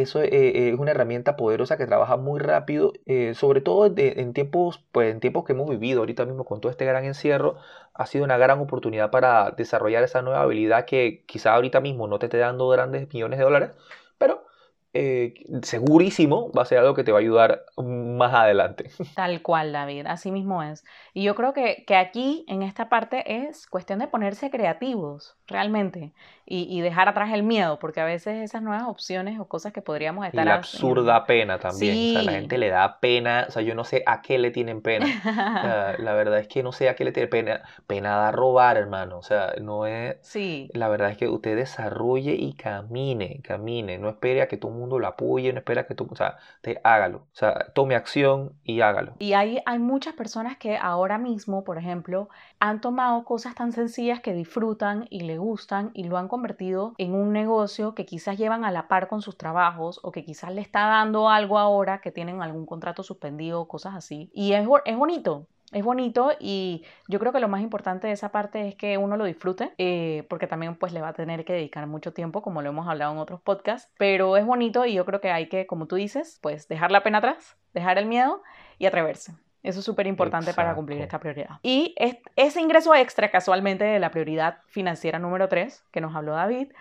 eso 0.00 0.22
eh, 0.22 0.70
es 0.70 0.78
una 0.78 0.90
herramienta 0.92 1.36
poderosa 1.36 1.76
que 1.76 1.86
trabaja 1.86 2.16
muy 2.16 2.40
rápido, 2.40 2.92
eh, 3.06 3.34
sobre 3.34 3.60
todo 3.60 3.92
en 3.96 4.32
tiempos, 4.32 4.84
pues, 4.92 5.12
en 5.12 5.20
tiempos 5.20 5.44
que 5.44 5.52
hemos 5.52 5.68
vivido 5.70 6.00
ahorita 6.00 6.24
mismo 6.26 6.44
con 6.44 6.60
todo 6.60 6.70
este 6.70 6.84
gran 6.84 7.04
encierro, 7.04 7.56
ha 7.94 8.06
sido 8.06 8.24
una 8.24 8.38
gran 8.38 8.60
oportunidad 8.60 9.10
para 9.10 9.50
desarrollar 9.52 10.02
esa 10.04 10.22
nueva 10.22 10.42
habilidad 10.42 10.84
que 10.86 11.24
quizá 11.26 11.54
ahorita 11.54 11.80
mismo 11.80 12.06
no 12.08 12.18
te 12.18 12.26
esté 12.26 12.38
dando 12.38 12.68
grandes 12.68 13.12
millones 13.12 13.38
de 13.38 13.44
dólares, 13.44 13.70
pero 14.18 14.47
eh, 14.94 15.34
segurísimo 15.62 16.50
va 16.52 16.62
a 16.62 16.64
ser 16.66 16.78
algo 16.78 16.94
que 16.94 17.04
te 17.04 17.12
va 17.12 17.18
a 17.18 17.20
ayudar 17.20 17.64
más 17.76 18.34
adelante. 18.34 18.90
Tal 19.14 19.42
cual, 19.42 19.72
David, 19.72 20.06
así 20.06 20.30
mismo 20.32 20.62
es. 20.62 20.84
Y 21.14 21.22
yo 21.22 21.34
creo 21.34 21.52
que, 21.52 21.84
que 21.86 21.94
aquí, 21.96 22.44
en 22.48 22.62
esta 22.62 22.88
parte, 22.88 23.46
es 23.46 23.66
cuestión 23.66 23.98
de 23.98 24.08
ponerse 24.08 24.50
creativos, 24.50 25.36
realmente, 25.46 26.12
y, 26.46 26.66
y 26.76 26.80
dejar 26.80 27.08
atrás 27.08 27.30
el 27.32 27.42
miedo, 27.42 27.78
porque 27.78 28.00
a 28.00 28.04
veces 28.04 28.38
esas 28.42 28.62
nuevas 28.62 28.84
opciones 28.88 29.38
o 29.38 29.46
cosas 29.46 29.72
que 29.72 29.82
podríamos 29.82 30.24
Y 30.24 30.28
estar 30.28 30.46
la 30.46 30.54
haciendo- 30.56 30.86
absurda 30.88 31.26
pena 31.26 31.58
también. 31.58 31.94
O 31.94 32.12
sea, 32.12 32.22
la 32.22 32.32
Sí. 32.32 32.38
gente 32.38 32.58
le 32.58 32.68
da 32.70 33.00
pena. 33.00 33.44
O 33.48 33.50
sea, 33.52 33.62
yo 33.62 33.74
no 33.74 33.84
sé 33.84 34.02
a 34.06 34.22
qué 34.22 34.38
le 34.38 34.50
tienen 34.50 34.80
pena. 34.82 35.06
O 35.58 35.62
sea, 35.62 35.96
la 35.98 36.12
verdad 36.14 36.38
es 36.38 36.48
que 36.48 36.62
no 36.62 36.72
sé 36.72 36.88
a 36.88 36.94
qué 36.96 37.04
le 37.04 37.12
tiene 37.12 37.28
pena. 37.28 37.62
Pena 37.86 38.16
da 38.16 38.32
robar, 38.32 38.76
hermano. 38.78 39.18
O 39.18 39.22
sea, 39.22 39.52
no 39.60 39.86
es. 39.86 40.16
Sí, 40.22 40.70
La 40.72 40.88
verdad 40.88 41.10
es 41.10 41.18
que 41.18 41.28
usted 41.28 41.56
desarrolle 41.56 42.34
y 42.34 42.54
camine, 42.54 43.40
camine. 43.42 43.98
No 43.98 44.08
espere 44.08 44.40
a 44.42 44.48
que 44.48 44.56
todo 44.56 44.72
el 44.72 44.78
mundo 44.88 44.98
lo 44.98 45.06
apoye, 45.06 45.52
no 45.52 45.58
espere 45.58 45.80
a 45.80 45.86
que 45.86 45.94
tú. 45.94 46.08
O 46.10 46.16
sea, 46.16 46.38
te 46.62 46.80
hágalo. 46.82 47.18
O 47.18 47.36
sea, 47.36 47.72
tome 47.74 47.94
acción 47.94 48.52
y 48.64 48.80
hágalo. 48.80 49.14
Y 49.18 49.34
hay, 49.34 49.60
hay 49.66 49.78
muchas 49.78 50.14
personas 50.14 50.56
que 50.56 50.76
ahora 50.76 51.18
mismo, 51.18 51.64
por 51.64 51.78
ejemplo, 51.78 52.28
han 52.60 52.80
tomado 52.80 53.24
cosas 53.24 53.54
tan 53.54 53.72
sencillas 53.72 54.20
que 54.20 54.32
disfrutan 54.32 55.06
y 55.10 55.20
le 55.20 55.38
gustan 55.38 55.90
y 55.94 56.04
lo 56.04 56.18
han 56.18 56.28
convertido 56.28 56.94
en 56.98 57.14
un 57.14 57.32
negocio 57.32 57.94
que 57.94 58.06
quizás 58.06 58.38
llevan 58.38 58.64
a 58.64 58.70
la 58.70 58.88
par 58.88 59.08
con 59.08 59.22
sus 59.22 59.36
trabajos 59.36 60.00
o 60.02 60.12
que 60.12 60.24
quizás 60.24 60.52
le 60.52 60.60
está 60.60 60.86
dando 60.86 61.28
algo 61.28 61.58
ahora 61.58 62.00
que 62.00 62.12
tienen 62.12 62.42
algún 62.42 62.66
contrato 62.66 63.02
suspendido, 63.02 63.68
cosas 63.68 63.94
así. 63.94 64.30
Y 64.32 64.52
es, 64.52 64.66
es 64.84 64.96
bonito. 64.96 65.46
Es 65.72 65.84
bonito 65.84 66.30
y 66.40 66.82
yo 67.08 67.18
creo 67.18 67.30
que 67.32 67.40
lo 67.40 67.48
más 67.48 67.60
importante 67.60 68.06
de 68.06 68.14
esa 68.14 68.30
parte 68.30 68.66
es 68.68 68.74
que 68.74 68.96
uno 68.96 69.18
lo 69.18 69.24
disfrute, 69.26 69.72
eh, 69.76 70.24
porque 70.30 70.46
también 70.46 70.76
pues 70.76 70.92
le 70.94 71.02
va 71.02 71.08
a 71.08 71.12
tener 71.12 71.44
que 71.44 71.52
dedicar 71.52 71.86
mucho 71.86 72.12
tiempo, 72.14 72.40
como 72.40 72.62
lo 72.62 72.70
hemos 72.70 72.88
hablado 72.88 73.12
en 73.12 73.18
otros 73.18 73.40
podcasts, 73.42 73.92
pero 73.98 74.38
es 74.38 74.46
bonito 74.46 74.86
y 74.86 74.94
yo 74.94 75.04
creo 75.04 75.20
que 75.20 75.30
hay 75.30 75.48
que, 75.48 75.66
como 75.66 75.86
tú 75.86 75.96
dices, 75.96 76.38
pues 76.40 76.68
dejar 76.68 76.90
la 76.90 77.02
pena 77.02 77.18
atrás, 77.18 77.56
dejar 77.74 77.98
el 77.98 78.06
miedo 78.06 78.42
y 78.78 78.86
atreverse. 78.86 79.32
Eso 79.62 79.80
es 79.80 79.84
súper 79.84 80.06
importante 80.06 80.54
para 80.54 80.74
cumplir 80.74 81.00
esta 81.02 81.18
prioridad. 81.18 81.58
Y 81.62 81.92
es- 81.98 82.16
ese 82.36 82.60
ingreso 82.62 82.94
extra, 82.94 83.30
casualmente, 83.30 83.84
de 83.84 83.98
la 83.98 84.10
prioridad 84.10 84.60
financiera 84.68 85.18
número 85.18 85.48
3, 85.48 85.84
que 85.90 86.00
nos 86.00 86.14
habló 86.16 86.32
David, 86.32 86.72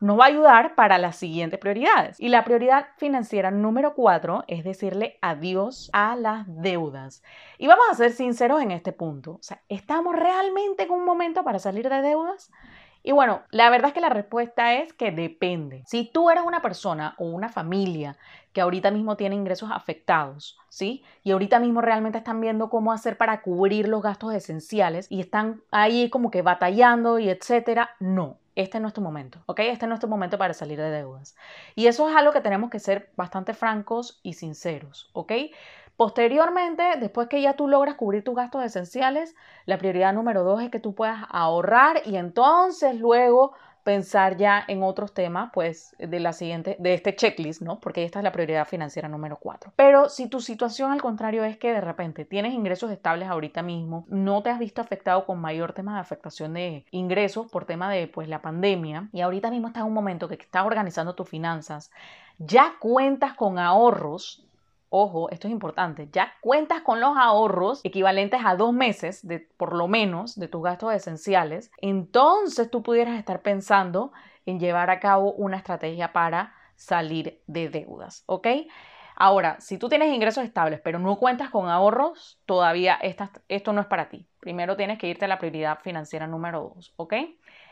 nos 0.00 0.18
va 0.18 0.24
a 0.24 0.28
ayudar 0.28 0.74
para 0.74 0.98
las 0.98 1.16
siguientes 1.16 1.58
prioridades. 1.58 2.20
Y 2.20 2.28
la 2.28 2.44
prioridad 2.44 2.86
financiera 2.96 3.50
número 3.50 3.94
4 3.94 4.44
es 4.46 4.64
decirle 4.64 5.18
adiós 5.22 5.90
a 5.92 6.16
las 6.16 6.44
deudas. 6.46 7.22
Y 7.58 7.66
vamos 7.66 7.86
a 7.90 7.94
ser 7.94 8.12
sinceros 8.12 8.60
en 8.62 8.70
este 8.70 8.92
punto. 8.92 9.32
O 9.32 9.42
sea, 9.42 9.62
¿estamos 9.68 10.14
realmente 10.14 10.84
en 10.84 10.90
un 10.90 11.04
momento 11.04 11.44
para 11.44 11.58
salir 11.58 11.88
de 11.88 12.02
deudas? 12.02 12.50
Y 13.02 13.12
bueno, 13.12 13.42
la 13.50 13.70
verdad 13.70 13.88
es 13.88 13.94
que 13.94 14.00
la 14.00 14.08
respuesta 14.08 14.74
es 14.74 14.92
que 14.92 15.12
depende. 15.12 15.84
Si 15.86 16.10
tú 16.10 16.28
eres 16.28 16.42
una 16.44 16.60
persona 16.60 17.14
o 17.18 17.26
una 17.26 17.48
familia 17.48 18.18
que 18.52 18.60
ahorita 18.60 18.90
mismo 18.90 19.16
tiene 19.16 19.36
ingresos 19.36 19.70
afectados, 19.72 20.58
¿sí? 20.68 21.04
Y 21.22 21.30
ahorita 21.30 21.60
mismo 21.60 21.82
realmente 21.82 22.18
están 22.18 22.40
viendo 22.40 22.68
cómo 22.68 22.92
hacer 22.92 23.16
para 23.16 23.42
cubrir 23.42 23.86
los 23.86 24.02
gastos 24.02 24.34
esenciales 24.34 25.06
y 25.08 25.20
están 25.20 25.62
ahí 25.70 26.10
como 26.10 26.32
que 26.32 26.42
batallando 26.42 27.20
y 27.20 27.28
etcétera, 27.28 27.90
no. 28.00 28.38
Este 28.56 28.78
es 28.78 28.92
tu 28.94 29.02
momento, 29.02 29.42
¿ok? 29.46 29.60
Este 29.60 29.86
es 29.86 30.00
tu 30.00 30.08
momento 30.08 30.38
para 30.38 30.54
salir 30.54 30.78
de 30.78 30.90
deudas. 30.90 31.36
Y 31.74 31.86
eso 31.86 32.08
es 32.08 32.16
algo 32.16 32.32
que 32.32 32.40
tenemos 32.40 32.70
que 32.70 32.80
ser 32.80 33.12
bastante 33.16 33.54
francos 33.54 34.18
y 34.22 34.32
sinceros, 34.32 35.10
¿ok? 35.12 35.32
Posteriormente, 35.96 36.82
después 36.98 37.28
que 37.28 37.40
ya 37.40 37.54
tú 37.54 37.68
logras 37.68 37.94
cubrir 37.94 38.24
tus 38.24 38.34
gastos 38.34 38.64
esenciales, 38.64 39.34
la 39.64 39.78
prioridad 39.78 40.12
número 40.12 40.42
dos 40.42 40.62
es 40.62 40.70
que 40.70 40.80
tú 40.80 40.94
puedas 40.94 41.24
ahorrar 41.30 42.02
y 42.04 42.16
entonces 42.16 42.96
luego 42.96 43.52
pensar 43.86 44.36
ya 44.36 44.64
en 44.66 44.82
otros 44.82 45.14
temas, 45.14 45.50
pues, 45.54 45.94
de 46.00 46.18
la 46.18 46.32
siguiente, 46.32 46.76
de 46.80 46.92
este 46.92 47.14
checklist, 47.14 47.62
¿no? 47.62 47.78
Porque 47.78 48.04
esta 48.04 48.18
es 48.18 48.24
la 48.24 48.32
prioridad 48.32 48.66
financiera 48.66 49.08
número 49.08 49.36
cuatro. 49.36 49.72
Pero 49.76 50.08
si 50.08 50.28
tu 50.28 50.40
situación 50.40 50.90
al 50.90 51.00
contrario 51.00 51.44
es 51.44 51.56
que 51.56 51.72
de 51.72 51.80
repente 51.80 52.24
tienes 52.24 52.52
ingresos 52.52 52.90
estables 52.90 53.28
ahorita 53.28 53.62
mismo, 53.62 54.04
no 54.08 54.42
te 54.42 54.50
has 54.50 54.58
visto 54.58 54.80
afectado 54.80 55.24
con 55.24 55.40
mayor 55.40 55.72
tema 55.72 55.94
de 55.94 56.00
afectación 56.00 56.52
de 56.54 56.84
ingresos 56.90 57.46
por 57.46 57.64
tema 57.64 57.88
de, 57.88 58.08
pues, 58.08 58.28
la 58.28 58.42
pandemia, 58.42 59.08
y 59.12 59.20
ahorita 59.20 59.52
mismo 59.52 59.68
estás 59.68 59.82
en 59.82 59.86
un 59.86 59.94
momento 59.94 60.26
que 60.26 60.34
estás 60.34 60.66
organizando 60.66 61.14
tus 61.14 61.28
finanzas, 61.28 61.92
ya 62.38 62.74
cuentas 62.80 63.34
con 63.34 63.56
ahorros, 63.58 64.45
ojo, 64.88 65.30
esto 65.30 65.48
es 65.48 65.52
importante, 65.52 66.08
ya 66.12 66.32
cuentas 66.40 66.82
con 66.82 67.00
los 67.00 67.16
ahorros 67.16 67.80
equivalentes 67.84 68.40
a 68.44 68.56
dos 68.56 68.72
meses, 68.72 69.26
de, 69.26 69.40
por 69.40 69.74
lo 69.74 69.88
menos, 69.88 70.38
de 70.38 70.48
tus 70.48 70.62
gastos 70.62 70.92
esenciales, 70.94 71.70
entonces 71.78 72.70
tú 72.70 72.82
pudieras 72.82 73.18
estar 73.18 73.42
pensando 73.42 74.12
en 74.46 74.60
llevar 74.60 74.90
a 74.90 75.00
cabo 75.00 75.32
una 75.32 75.56
estrategia 75.56 76.12
para 76.12 76.54
salir 76.76 77.42
de 77.46 77.68
deudas, 77.68 78.22
¿ok? 78.26 78.48
Ahora, 79.16 79.56
si 79.60 79.78
tú 79.78 79.88
tienes 79.88 80.12
ingresos 80.12 80.44
estables 80.44 80.80
pero 80.84 80.98
no 80.98 81.16
cuentas 81.16 81.50
con 81.50 81.68
ahorros, 81.68 82.38
todavía 82.44 82.98
esto 83.48 83.72
no 83.72 83.80
es 83.80 83.86
para 83.86 84.10
ti. 84.10 84.28
Primero 84.40 84.76
tienes 84.76 84.98
que 84.98 85.08
irte 85.08 85.24
a 85.24 85.28
la 85.28 85.38
prioridad 85.38 85.80
financiera 85.80 86.26
número 86.26 86.72
dos, 86.74 86.92
¿ok? 86.96 87.14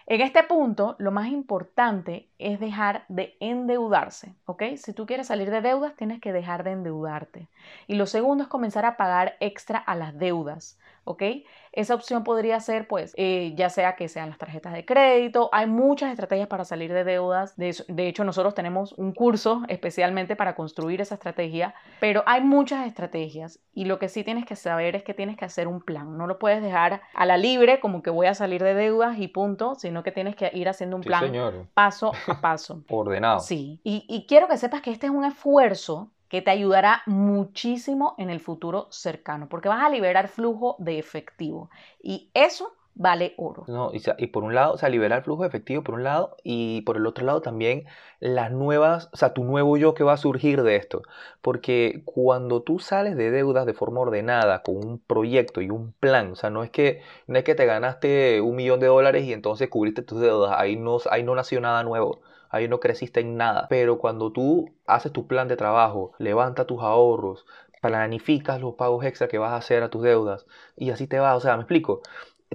En 0.06 0.20
este 0.20 0.42
punto, 0.42 0.96
lo 0.98 1.10
más 1.12 1.28
importante 1.28 2.30
es 2.38 2.60
dejar 2.60 3.06
de 3.08 3.36
endeudarse, 3.40 4.34
¿ok? 4.44 4.62
Si 4.76 4.92
tú 4.92 5.06
quieres 5.06 5.28
salir 5.28 5.50
de 5.50 5.62
deudas, 5.62 5.96
tienes 5.96 6.20
que 6.20 6.32
dejar 6.32 6.62
de 6.62 6.72
endeudarte. 6.72 7.48
Y 7.86 7.94
lo 7.94 8.06
segundo 8.06 8.44
es 8.44 8.48
comenzar 8.50 8.84
a 8.84 8.98
pagar 8.98 9.36
extra 9.40 9.78
a 9.78 9.94
las 9.94 10.18
deudas, 10.18 10.78
¿ok? 11.04 11.22
Esa 11.74 11.96
opción 11.96 12.22
podría 12.22 12.60
ser, 12.60 12.86
pues, 12.86 13.12
eh, 13.16 13.52
ya 13.56 13.68
sea 13.68 13.96
que 13.96 14.08
sean 14.08 14.28
las 14.28 14.38
tarjetas 14.38 14.72
de 14.72 14.84
crédito, 14.84 15.50
hay 15.52 15.66
muchas 15.66 16.12
estrategias 16.12 16.46
para 16.46 16.64
salir 16.64 16.92
de 16.92 17.02
deudas, 17.02 17.56
de, 17.56 17.74
de, 17.88 18.06
hecho 18.06 18.22
nosotros 18.22 18.54
tenemos 18.54 18.92
un 18.92 19.12
curso 19.12 19.62
especialmente 19.66 20.36
para 20.36 20.54
construir 20.54 21.00
esa 21.00 21.16
estrategia, 21.16 21.74
pero 21.98 22.22
hay 22.26 22.42
muchas 22.42 22.86
estrategias 22.86 23.58
y 23.72 23.86
lo 23.86 23.98
que 23.98 24.08
sí 24.08 24.22
tienes 24.22 24.46
que 24.46 24.54
saber 24.54 24.94
es 24.94 25.02
que 25.02 25.14
tienes 25.14 25.36
que 25.36 25.46
hacer 25.46 25.66
un 25.66 25.80
plan, 25.80 26.16
no 26.16 26.28
lo 26.28 26.38
puedes 26.38 26.62
dejar 26.62 27.02
a 27.12 27.26
la 27.26 27.36
libre 27.36 27.80
como 27.80 28.02
que 28.02 28.10
voy 28.10 28.28
a 28.28 28.34
salir 28.34 28.62
de 28.62 28.74
deudas 28.74 29.18
y 29.18 29.26
punto, 29.26 29.74
sino 29.74 30.04
que 30.04 30.12
tienes 30.12 30.36
que 30.36 30.52
ir 30.54 30.68
haciendo 30.68 30.94
un 30.94 31.02
plan 31.02 31.32
paso 31.74 32.12
a 32.28 32.40
paso. 32.40 32.84
Ordenado. 32.88 33.40
Sí, 33.40 33.80
y, 33.82 34.04
y 34.08 34.26
quiero 34.28 34.46
que 34.46 34.58
sepas 34.58 34.80
que 34.80 34.92
este 34.92 35.06
es 35.06 35.12
un 35.12 35.24
esfuerzo 35.24 36.12
que 36.34 36.42
te 36.42 36.50
ayudará 36.50 37.02
muchísimo 37.06 38.16
en 38.18 38.28
el 38.28 38.40
futuro 38.40 38.88
cercano, 38.90 39.48
porque 39.48 39.68
vas 39.68 39.84
a 39.84 39.88
liberar 39.88 40.26
flujo 40.26 40.74
de 40.80 40.98
efectivo 40.98 41.70
y 42.02 42.28
eso 42.34 42.72
vale 42.96 43.34
oro. 43.36 43.62
No, 43.68 43.92
y, 44.18 44.26
por 44.26 44.42
un 44.42 44.52
lado, 44.52 44.72
o 44.72 44.76
sea, 44.76 44.88
liberar 44.88 45.22
flujo 45.22 45.42
de 45.42 45.48
efectivo 45.48 45.84
por 45.84 45.94
un 45.94 46.02
lado 46.02 46.36
y 46.42 46.80
por 46.80 46.96
el 46.96 47.06
otro 47.06 47.24
lado 47.24 47.40
también 47.40 47.84
las 48.18 48.50
nuevas, 48.50 49.10
o 49.12 49.16
sea, 49.16 49.32
tu 49.32 49.44
nuevo 49.44 49.76
yo 49.76 49.94
que 49.94 50.02
va 50.02 50.14
a 50.14 50.16
surgir 50.16 50.64
de 50.64 50.74
esto. 50.74 51.02
Porque 51.40 52.02
cuando 52.04 52.62
tú 52.62 52.80
sales 52.80 53.14
de 53.16 53.30
deudas 53.30 53.64
de 53.64 53.74
forma 53.74 54.00
ordenada, 54.00 54.64
con 54.64 54.78
un 54.84 54.98
proyecto 54.98 55.60
y 55.60 55.70
un 55.70 55.92
plan, 55.92 56.32
o 56.32 56.34
sea, 56.34 56.50
no 56.50 56.64
es 56.64 56.70
que, 56.70 57.00
no 57.28 57.38
es 57.38 57.44
que 57.44 57.54
te 57.54 57.64
ganaste 57.64 58.40
un 58.40 58.56
millón 58.56 58.80
de 58.80 58.88
dólares 58.88 59.22
y 59.24 59.32
entonces 59.32 59.68
cubriste 59.68 60.02
tus 60.02 60.20
deudas, 60.20 60.52
ahí 60.58 60.74
no, 60.74 60.98
ahí 61.12 61.22
no 61.22 61.36
nació 61.36 61.60
nada 61.60 61.84
nuevo 61.84 62.22
ahí 62.54 62.68
no 62.68 62.80
creciste 62.80 63.20
en 63.20 63.36
nada. 63.36 63.66
Pero 63.68 63.98
cuando 63.98 64.32
tú 64.32 64.74
haces 64.86 65.12
tu 65.12 65.26
plan 65.26 65.48
de 65.48 65.56
trabajo, 65.56 66.12
levanta 66.18 66.66
tus 66.66 66.82
ahorros, 66.82 67.44
planificas 67.80 68.60
los 68.60 68.74
pagos 68.74 69.04
extra 69.04 69.28
que 69.28 69.38
vas 69.38 69.52
a 69.52 69.56
hacer 69.56 69.82
a 69.82 69.90
tus 69.90 70.02
deudas 70.02 70.46
y 70.76 70.90
así 70.90 71.06
te 71.06 71.18
va, 71.18 71.36
o 71.36 71.40
sea, 71.40 71.56
me 71.56 71.62
explico. 71.62 72.00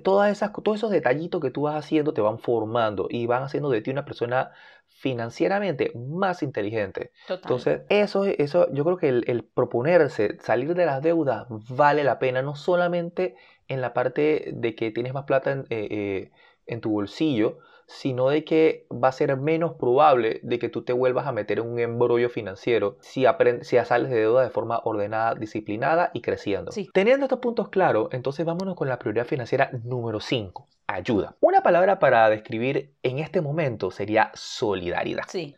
Todas 0.03 0.31
esas, 0.31 0.53
todos 0.53 0.77
esos 0.77 0.91
detallitos 0.91 1.41
que 1.41 1.51
tú 1.51 1.63
vas 1.63 1.75
haciendo 1.75 2.13
te 2.13 2.21
van 2.21 2.39
formando 2.39 3.07
y 3.09 3.25
van 3.25 3.43
haciendo 3.43 3.69
de 3.69 3.81
ti 3.81 3.91
una 3.91 4.05
persona 4.05 4.51
financieramente 4.87 5.91
más 5.95 6.41
inteligente. 6.41 7.11
Entonces, 7.29 7.81
eso, 7.89 8.25
eso, 8.25 8.71
yo 8.73 8.83
creo 8.83 8.97
que 8.97 9.09
el, 9.09 9.43
proponerse 9.53 10.37
salir 10.41 10.73
de 10.73 10.85
las 10.85 11.01
deudas 11.01 11.47
vale 11.49 12.03
la 12.03 12.17
pena, 12.17 12.41
no 12.41 12.55
solamente 12.55 13.35
en 13.67 13.81
la 13.81 13.93
parte 13.93 14.51
de 14.53 14.75
que 14.75 14.91
tienes 14.91 15.13
más 15.13 15.25
plata 15.25 15.51
en, 15.51 15.59
eh, 15.69 15.87
eh, 15.91 16.31
en 16.65 16.81
tu 16.81 16.91
bolsillo, 16.91 17.59
sino 17.89 18.29
de 18.29 18.43
que 18.45 18.85
va 18.91 19.07
a 19.07 19.11
ser 19.11 19.35
menos 19.35 19.73
probable 19.73 20.39
de 20.43 20.59
que 20.59 20.69
tú 20.69 20.83
te 20.83 20.93
vuelvas 20.93 21.25
a 21.25 21.31
meter 21.31 21.57
en 21.57 21.67
un 21.67 21.79
embrollo 21.79 22.29
financiero 22.29 22.97
si, 23.01 23.25
si 23.61 23.77
sales 23.83 24.11
de 24.11 24.19
deuda 24.19 24.43
de 24.43 24.51
forma 24.51 24.79
ordenada, 24.83 25.33
disciplinada 25.33 26.11
y 26.13 26.21
creciendo. 26.21 26.71
Teniendo 26.93 27.25
estos 27.25 27.39
puntos 27.39 27.69
claros, 27.69 28.09
entonces 28.11 28.45
vámonos 28.45 28.75
con 28.75 28.87
la 28.87 28.99
prioridad 28.99 29.25
financiera 29.25 29.71
número 29.83 30.19
5, 30.19 30.67
ayuda. 30.85 31.35
Una 31.39 31.61
palabra 31.61 31.97
para 31.97 32.29
describir 32.29 32.93
en 33.01 33.17
este 33.17 33.41
momento 33.41 33.89
sería 33.89 34.31
solidaridad. 34.35 35.23
Sí. 35.27 35.55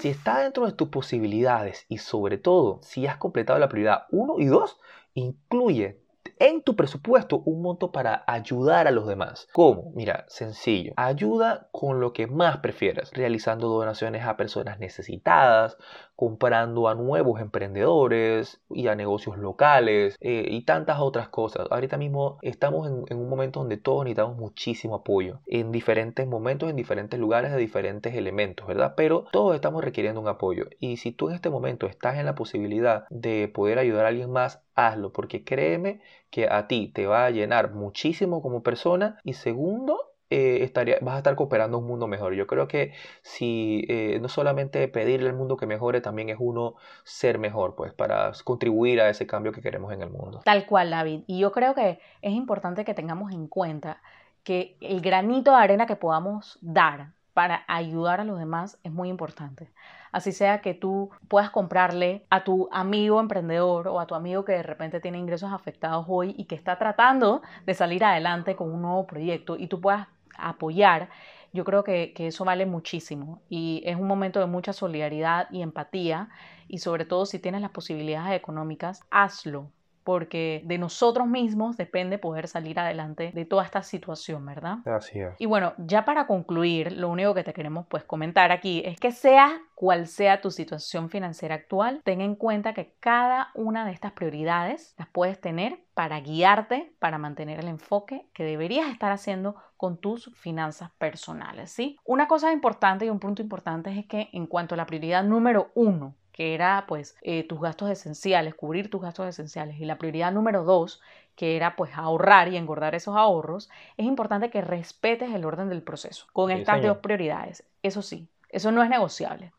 Si 0.00 0.10
está 0.10 0.40
dentro 0.40 0.66
de 0.66 0.72
tus 0.72 0.90
posibilidades 0.90 1.86
y 1.88 1.96
sobre 1.96 2.36
todo 2.36 2.80
si 2.82 3.06
has 3.06 3.16
completado 3.16 3.58
la 3.58 3.70
prioridad 3.70 4.04
1 4.10 4.34
y 4.38 4.46
2, 4.46 4.78
incluye 5.14 5.98
en 6.40 6.62
tu 6.62 6.74
presupuesto 6.74 7.42
un 7.44 7.62
monto 7.62 7.92
para 7.92 8.24
ayudar 8.26 8.88
a 8.88 8.90
los 8.90 9.06
demás. 9.06 9.46
¿Cómo? 9.52 9.92
Mira, 9.94 10.24
sencillo. 10.28 10.94
Ayuda 10.96 11.68
con 11.70 12.00
lo 12.00 12.12
que 12.12 12.26
más 12.26 12.58
prefieras, 12.58 13.12
realizando 13.12 13.68
donaciones 13.68 14.24
a 14.24 14.36
personas 14.36 14.80
necesitadas, 14.80 15.76
comprando 16.20 16.86
a 16.86 16.94
nuevos 16.94 17.40
emprendedores 17.40 18.60
y 18.68 18.88
a 18.88 18.94
negocios 18.94 19.38
locales 19.38 20.18
eh, 20.20 20.44
y 20.50 20.66
tantas 20.66 21.00
otras 21.00 21.30
cosas. 21.30 21.66
Ahorita 21.70 21.96
mismo 21.96 22.36
estamos 22.42 22.86
en, 23.08 23.16
un 23.16 23.30
momento 23.30 23.60
donde 23.60 23.78
todos 23.78 24.04
necesitamos 24.04 24.36
muchísimo 24.36 24.96
apoyo 24.96 25.40
en 25.46 25.72
diferentes 25.72 26.26
momentos, 26.26 26.68
en 26.68 26.76
diferentes 26.76 27.18
lugares, 27.18 27.52
de 27.52 27.56
diferentes 27.56 28.14
elementos, 28.14 28.66
¿verdad? 28.66 28.92
Pero 28.98 29.24
todos 29.32 29.54
estamos 29.54 29.82
requiriendo 29.82 30.20
un 30.20 30.28
apoyo. 30.28 30.66
Y 30.78 30.98
si 30.98 31.10
tú 31.10 31.30
en 31.30 31.36
este 31.36 31.48
momento 31.48 31.86
estás 31.86 32.18
en 32.18 32.26
la 32.26 32.34
posibilidad 32.34 33.06
de 33.08 33.48
poder 33.48 33.78
ayudar 33.78 34.04
a 34.04 34.08
alguien 34.08 34.30
más, 34.30 34.62
hazlo, 34.74 35.14
porque 35.14 35.42
créeme 35.42 36.02
que 36.28 36.50
a 36.50 36.68
ti 36.68 36.92
te 36.94 37.06
va 37.06 37.24
a 37.24 37.30
llenar 37.30 37.72
muchísimo 37.72 38.42
como 38.42 38.62
persona 38.62 39.18
y 39.24 39.32
segundo, 39.32 40.09
eh, 40.30 40.62
estaría, 40.62 40.96
vas 41.00 41.16
a 41.16 41.18
estar 41.18 41.34
cooperando 41.34 41.78
un 41.78 41.86
mundo 41.86 42.06
mejor. 42.06 42.34
Yo 42.34 42.46
creo 42.46 42.68
que 42.68 42.92
si 43.22 43.84
eh, 43.88 44.18
no 44.20 44.28
solamente 44.28 44.86
pedirle 44.86 45.28
al 45.28 45.36
mundo 45.36 45.56
que 45.56 45.66
mejore, 45.66 46.00
también 46.00 46.28
es 46.28 46.36
uno 46.38 46.76
ser 47.02 47.38
mejor, 47.38 47.74
pues, 47.74 47.92
para 47.92 48.30
contribuir 48.44 49.00
a 49.00 49.08
ese 49.08 49.26
cambio 49.26 49.52
que 49.52 49.60
queremos 49.60 49.92
en 49.92 50.02
el 50.02 50.10
mundo. 50.10 50.40
Tal 50.44 50.66
cual, 50.66 50.90
David. 50.90 51.22
Y 51.26 51.40
yo 51.40 51.50
creo 51.50 51.74
que 51.74 51.98
es 52.22 52.32
importante 52.32 52.84
que 52.84 52.94
tengamos 52.94 53.32
en 53.32 53.48
cuenta 53.48 54.00
que 54.44 54.76
el 54.80 55.00
granito 55.00 55.50
de 55.50 55.58
arena 55.58 55.86
que 55.86 55.96
podamos 55.96 56.58
dar 56.60 57.08
para 57.34 57.64
ayudar 57.66 58.20
a 58.20 58.24
los 58.24 58.38
demás 58.38 58.78
es 58.84 58.92
muy 58.92 59.08
importante. 59.08 59.70
Así 60.12 60.32
sea 60.32 60.60
que 60.60 60.74
tú 60.74 61.10
puedas 61.28 61.50
comprarle 61.50 62.24
a 62.30 62.42
tu 62.44 62.68
amigo 62.72 63.20
emprendedor 63.20 63.88
o 63.88 64.00
a 64.00 64.06
tu 64.06 64.14
amigo 64.14 64.44
que 64.44 64.52
de 64.52 64.62
repente 64.62 65.00
tiene 65.00 65.18
ingresos 65.18 65.52
afectados 65.52 66.06
hoy 66.08 66.34
y 66.36 66.44
que 66.44 66.56
está 66.56 66.78
tratando 66.78 67.42
de 67.66 67.74
salir 67.74 68.04
adelante 68.04 68.56
con 68.56 68.72
un 68.72 68.82
nuevo 68.82 69.06
proyecto 69.06 69.56
y 69.56 69.68
tú 69.68 69.80
puedas 69.80 70.08
apoyar, 70.48 71.08
yo 71.52 71.64
creo 71.64 71.82
que, 71.84 72.12
eso 72.16 72.44
vale 72.44 72.66
muchísimo 72.66 73.42
y 73.48 73.82
es 73.84 73.96
un 73.96 74.06
momento 74.06 74.40
de 74.40 74.46
mucha 74.46 74.72
solidaridad 74.72 75.48
y 75.50 75.62
empatía 75.62 76.28
y 76.68 76.78
sobre 76.78 77.04
todo 77.04 77.26
si 77.26 77.38
tienes 77.38 77.60
las 77.60 77.70
posibilidades 77.70 78.36
económicas, 78.36 79.02
hazlo 79.10 79.70
porque 80.02 80.62
de 80.64 80.78
nosotros 80.78 81.26
mismos 81.26 81.76
depende 81.76 82.18
poder 82.18 82.48
salir 82.48 82.78
adelante 82.80 83.32
de 83.32 83.44
toda 83.44 83.64
esta 83.64 83.82
situación, 83.82 84.44
¿verdad? 84.46 84.78
Así 84.86 85.20
es. 85.20 85.34
Y 85.38 85.46
bueno, 85.46 85.74
ya 85.76 86.04
para 86.04 86.26
concluir, 86.26 86.92
lo 86.92 87.10
único 87.10 87.34
que 87.34 87.44
te 87.44 87.52
queremos 87.52 87.86
pues 87.86 88.02
comentar 88.04 88.50
aquí 88.50 88.82
es 88.84 88.98
que 88.98 89.12
sea 89.12 89.60
cual 89.74 90.06
sea 90.06 90.40
tu 90.40 90.50
situación 90.50 91.10
financiera 91.10 91.54
actual, 91.54 92.00
ten 92.02 92.22
en 92.22 92.34
cuenta 92.34 92.72
que 92.72 92.94
cada 92.98 93.50
una 93.54 93.84
de 93.84 93.92
estas 93.92 94.12
prioridades 94.12 94.94
las 94.98 95.08
puedes 95.08 95.40
tener 95.40 95.78
para 95.94 96.18
guiarte, 96.20 96.92
para 96.98 97.18
mantener 97.18 97.60
el 97.60 97.68
enfoque 97.68 98.26
que 98.32 98.44
deberías 98.44 98.88
estar 98.88 99.12
haciendo 99.12 99.56
con 99.80 99.96
tus 99.96 100.30
finanzas 100.34 100.90
personales, 100.98 101.72
¿sí? 101.72 101.98
Una 102.04 102.28
cosa 102.28 102.52
importante 102.52 103.06
y 103.06 103.08
un 103.08 103.18
punto 103.18 103.40
importante 103.40 103.98
es 103.98 104.04
que 104.04 104.28
en 104.34 104.46
cuanto 104.46 104.74
a 104.74 104.76
la 104.76 104.84
prioridad 104.84 105.24
número 105.24 105.70
uno, 105.74 106.14
que 106.32 106.52
era 106.52 106.84
pues 106.86 107.16
eh, 107.22 107.44
tus 107.44 107.62
gastos 107.62 107.88
esenciales, 107.88 108.54
cubrir 108.54 108.90
tus 108.90 109.00
gastos 109.00 109.26
esenciales. 109.26 109.80
Y 109.80 109.86
la 109.86 109.96
prioridad 109.96 110.32
número 110.32 110.64
dos, 110.64 111.00
que 111.34 111.56
era 111.56 111.76
pues 111.76 111.92
ahorrar 111.94 112.48
y 112.48 112.58
engordar 112.58 112.94
esos 112.94 113.16
ahorros, 113.16 113.70
es 113.96 114.04
importante 114.04 114.50
que 114.50 114.60
respetes 114.60 115.32
el 115.32 115.46
orden 115.46 115.70
del 115.70 115.82
proceso 115.82 116.26
con 116.34 116.50
estas 116.50 116.82
dos 116.82 116.98
prioridades. 116.98 117.64
Eso 117.82 118.02
sí, 118.02 118.28
eso 118.50 118.72
no 118.72 118.82
es 118.82 118.90
negociable. 118.90 119.50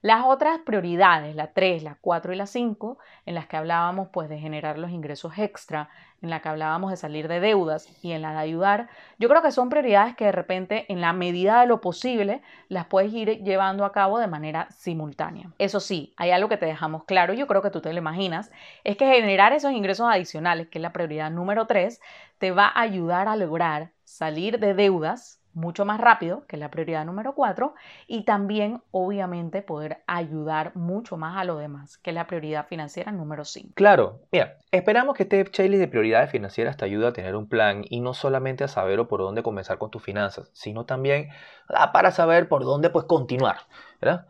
Las 0.00 0.24
otras 0.24 0.60
prioridades, 0.60 1.34
la 1.34 1.52
3, 1.52 1.82
la 1.82 1.96
4 2.00 2.32
y 2.32 2.36
la 2.36 2.46
5, 2.46 2.98
en 3.26 3.34
las 3.34 3.46
que 3.46 3.56
hablábamos 3.56 4.08
pues 4.12 4.28
de 4.28 4.38
generar 4.38 4.78
los 4.78 4.90
ingresos 4.90 5.38
extra, 5.38 5.88
en 6.22 6.30
la 6.30 6.40
que 6.40 6.48
hablábamos 6.48 6.90
de 6.90 6.96
salir 6.96 7.28
de 7.28 7.40
deudas 7.40 7.88
y 8.02 8.12
en 8.12 8.22
la 8.22 8.32
de 8.32 8.38
ayudar, 8.38 8.88
yo 9.18 9.28
creo 9.28 9.42
que 9.42 9.52
son 9.52 9.68
prioridades 9.68 10.16
que 10.16 10.26
de 10.26 10.32
repente 10.32 10.84
en 10.88 11.00
la 11.00 11.12
medida 11.12 11.60
de 11.60 11.66
lo 11.66 11.80
posible 11.80 12.42
las 12.68 12.86
puedes 12.86 13.12
ir 13.12 13.42
llevando 13.42 13.84
a 13.84 13.92
cabo 13.92 14.18
de 14.18 14.26
manera 14.26 14.68
simultánea. 14.70 15.50
Eso 15.58 15.80
sí, 15.80 16.14
hay 16.16 16.30
algo 16.30 16.48
que 16.48 16.56
te 16.56 16.66
dejamos 16.66 17.04
claro, 17.04 17.34
yo 17.34 17.46
creo 17.46 17.62
que 17.62 17.70
tú 17.70 17.80
te 17.80 17.92
lo 17.92 17.98
imaginas, 17.98 18.50
es 18.84 18.96
que 18.96 19.06
generar 19.06 19.52
esos 19.52 19.72
ingresos 19.72 20.08
adicionales, 20.10 20.68
que 20.68 20.78
es 20.78 20.82
la 20.82 20.92
prioridad 20.92 21.30
número 21.30 21.66
3, 21.66 22.00
te 22.38 22.50
va 22.50 22.66
a 22.66 22.80
ayudar 22.80 23.28
a 23.28 23.36
lograr 23.36 23.90
salir 24.04 24.58
de 24.58 24.74
deudas 24.74 25.40
mucho 25.58 25.84
más 25.84 26.00
rápido, 26.00 26.46
que 26.46 26.56
es 26.56 26.60
la 26.60 26.70
prioridad 26.70 27.04
número 27.04 27.34
4, 27.34 27.74
y 28.06 28.24
también 28.24 28.80
obviamente 28.90 29.60
poder 29.62 30.02
ayudar 30.06 30.74
mucho 30.74 31.16
más 31.16 31.36
a 31.36 31.44
los 31.44 31.58
demás, 31.58 31.98
que 31.98 32.10
es 32.10 32.14
la 32.14 32.26
prioridad 32.26 32.66
financiera 32.66 33.12
número 33.12 33.44
5. 33.44 33.72
Claro, 33.74 34.20
mira, 34.32 34.56
esperamos 34.70 35.16
que 35.16 35.24
este 35.24 35.44
checklist 35.44 35.80
de 35.80 35.88
prioridades 35.88 36.30
financieras 36.30 36.76
te 36.76 36.84
ayude 36.84 37.08
a 37.08 37.12
tener 37.12 37.36
un 37.36 37.48
plan 37.48 37.84
y 37.88 38.00
no 38.00 38.14
solamente 38.14 38.64
a 38.64 38.68
saber 38.68 39.00
o 39.00 39.08
por 39.08 39.20
dónde 39.20 39.42
comenzar 39.42 39.78
con 39.78 39.90
tus 39.90 40.02
finanzas, 40.02 40.50
sino 40.52 40.84
también 40.84 41.28
ah, 41.68 41.92
para 41.92 42.12
saber 42.12 42.48
por 42.48 42.64
dónde 42.64 42.90
pues 42.90 43.04
continuar. 43.04 43.56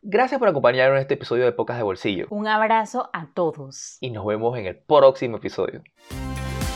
Gracias 0.02 0.38
por 0.38 0.48
acompañarnos 0.48 0.96
en 0.96 1.02
este 1.02 1.14
episodio 1.14 1.44
de 1.44 1.52
Pocas 1.52 1.76
de 1.76 1.82
Bolsillo. 1.82 2.26
Un 2.30 2.48
abrazo 2.48 3.10
a 3.12 3.26
todos. 3.34 3.98
Y 4.00 4.10
nos 4.10 4.24
vemos 4.24 4.56
en 4.58 4.66
el 4.66 4.76
próximo 4.76 5.36
episodio. 5.36 5.82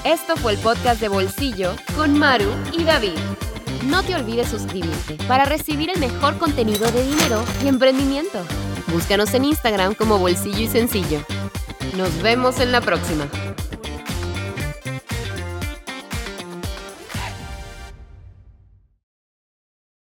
Esto 0.04 0.36
fue 0.36 0.52
el 0.52 0.58
podcast 0.58 1.00
de 1.00 1.08
Bolsillo 1.08 1.70
con 1.96 2.18
Maru 2.18 2.50
y 2.72 2.84
David. 2.84 3.51
No 3.88 4.02
te 4.02 4.14
olvides 4.14 4.48
suscribirte 4.48 5.16
para 5.26 5.44
recibir 5.44 5.90
el 5.90 5.98
mejor 5.98 6.38
contenido 6.38 6.90
de 6.90 7.04
dinero 7.04 7.44
y 7.64 7.68
emprendimiento. 7.68 8.38
Búscanos 8.92 9.34
en 9.34 9.44
Instagram 9.44 9.94
como 9.94 10.18
Bolsillo 10.18 10.60
y 10.60 10.68
Sencillo. 10.68 11.20
Nos 11.96 12.22
vemos 12.22 12.60
en 12.60 12.70
la 12.72 12.80
próxima. 12.80 13.26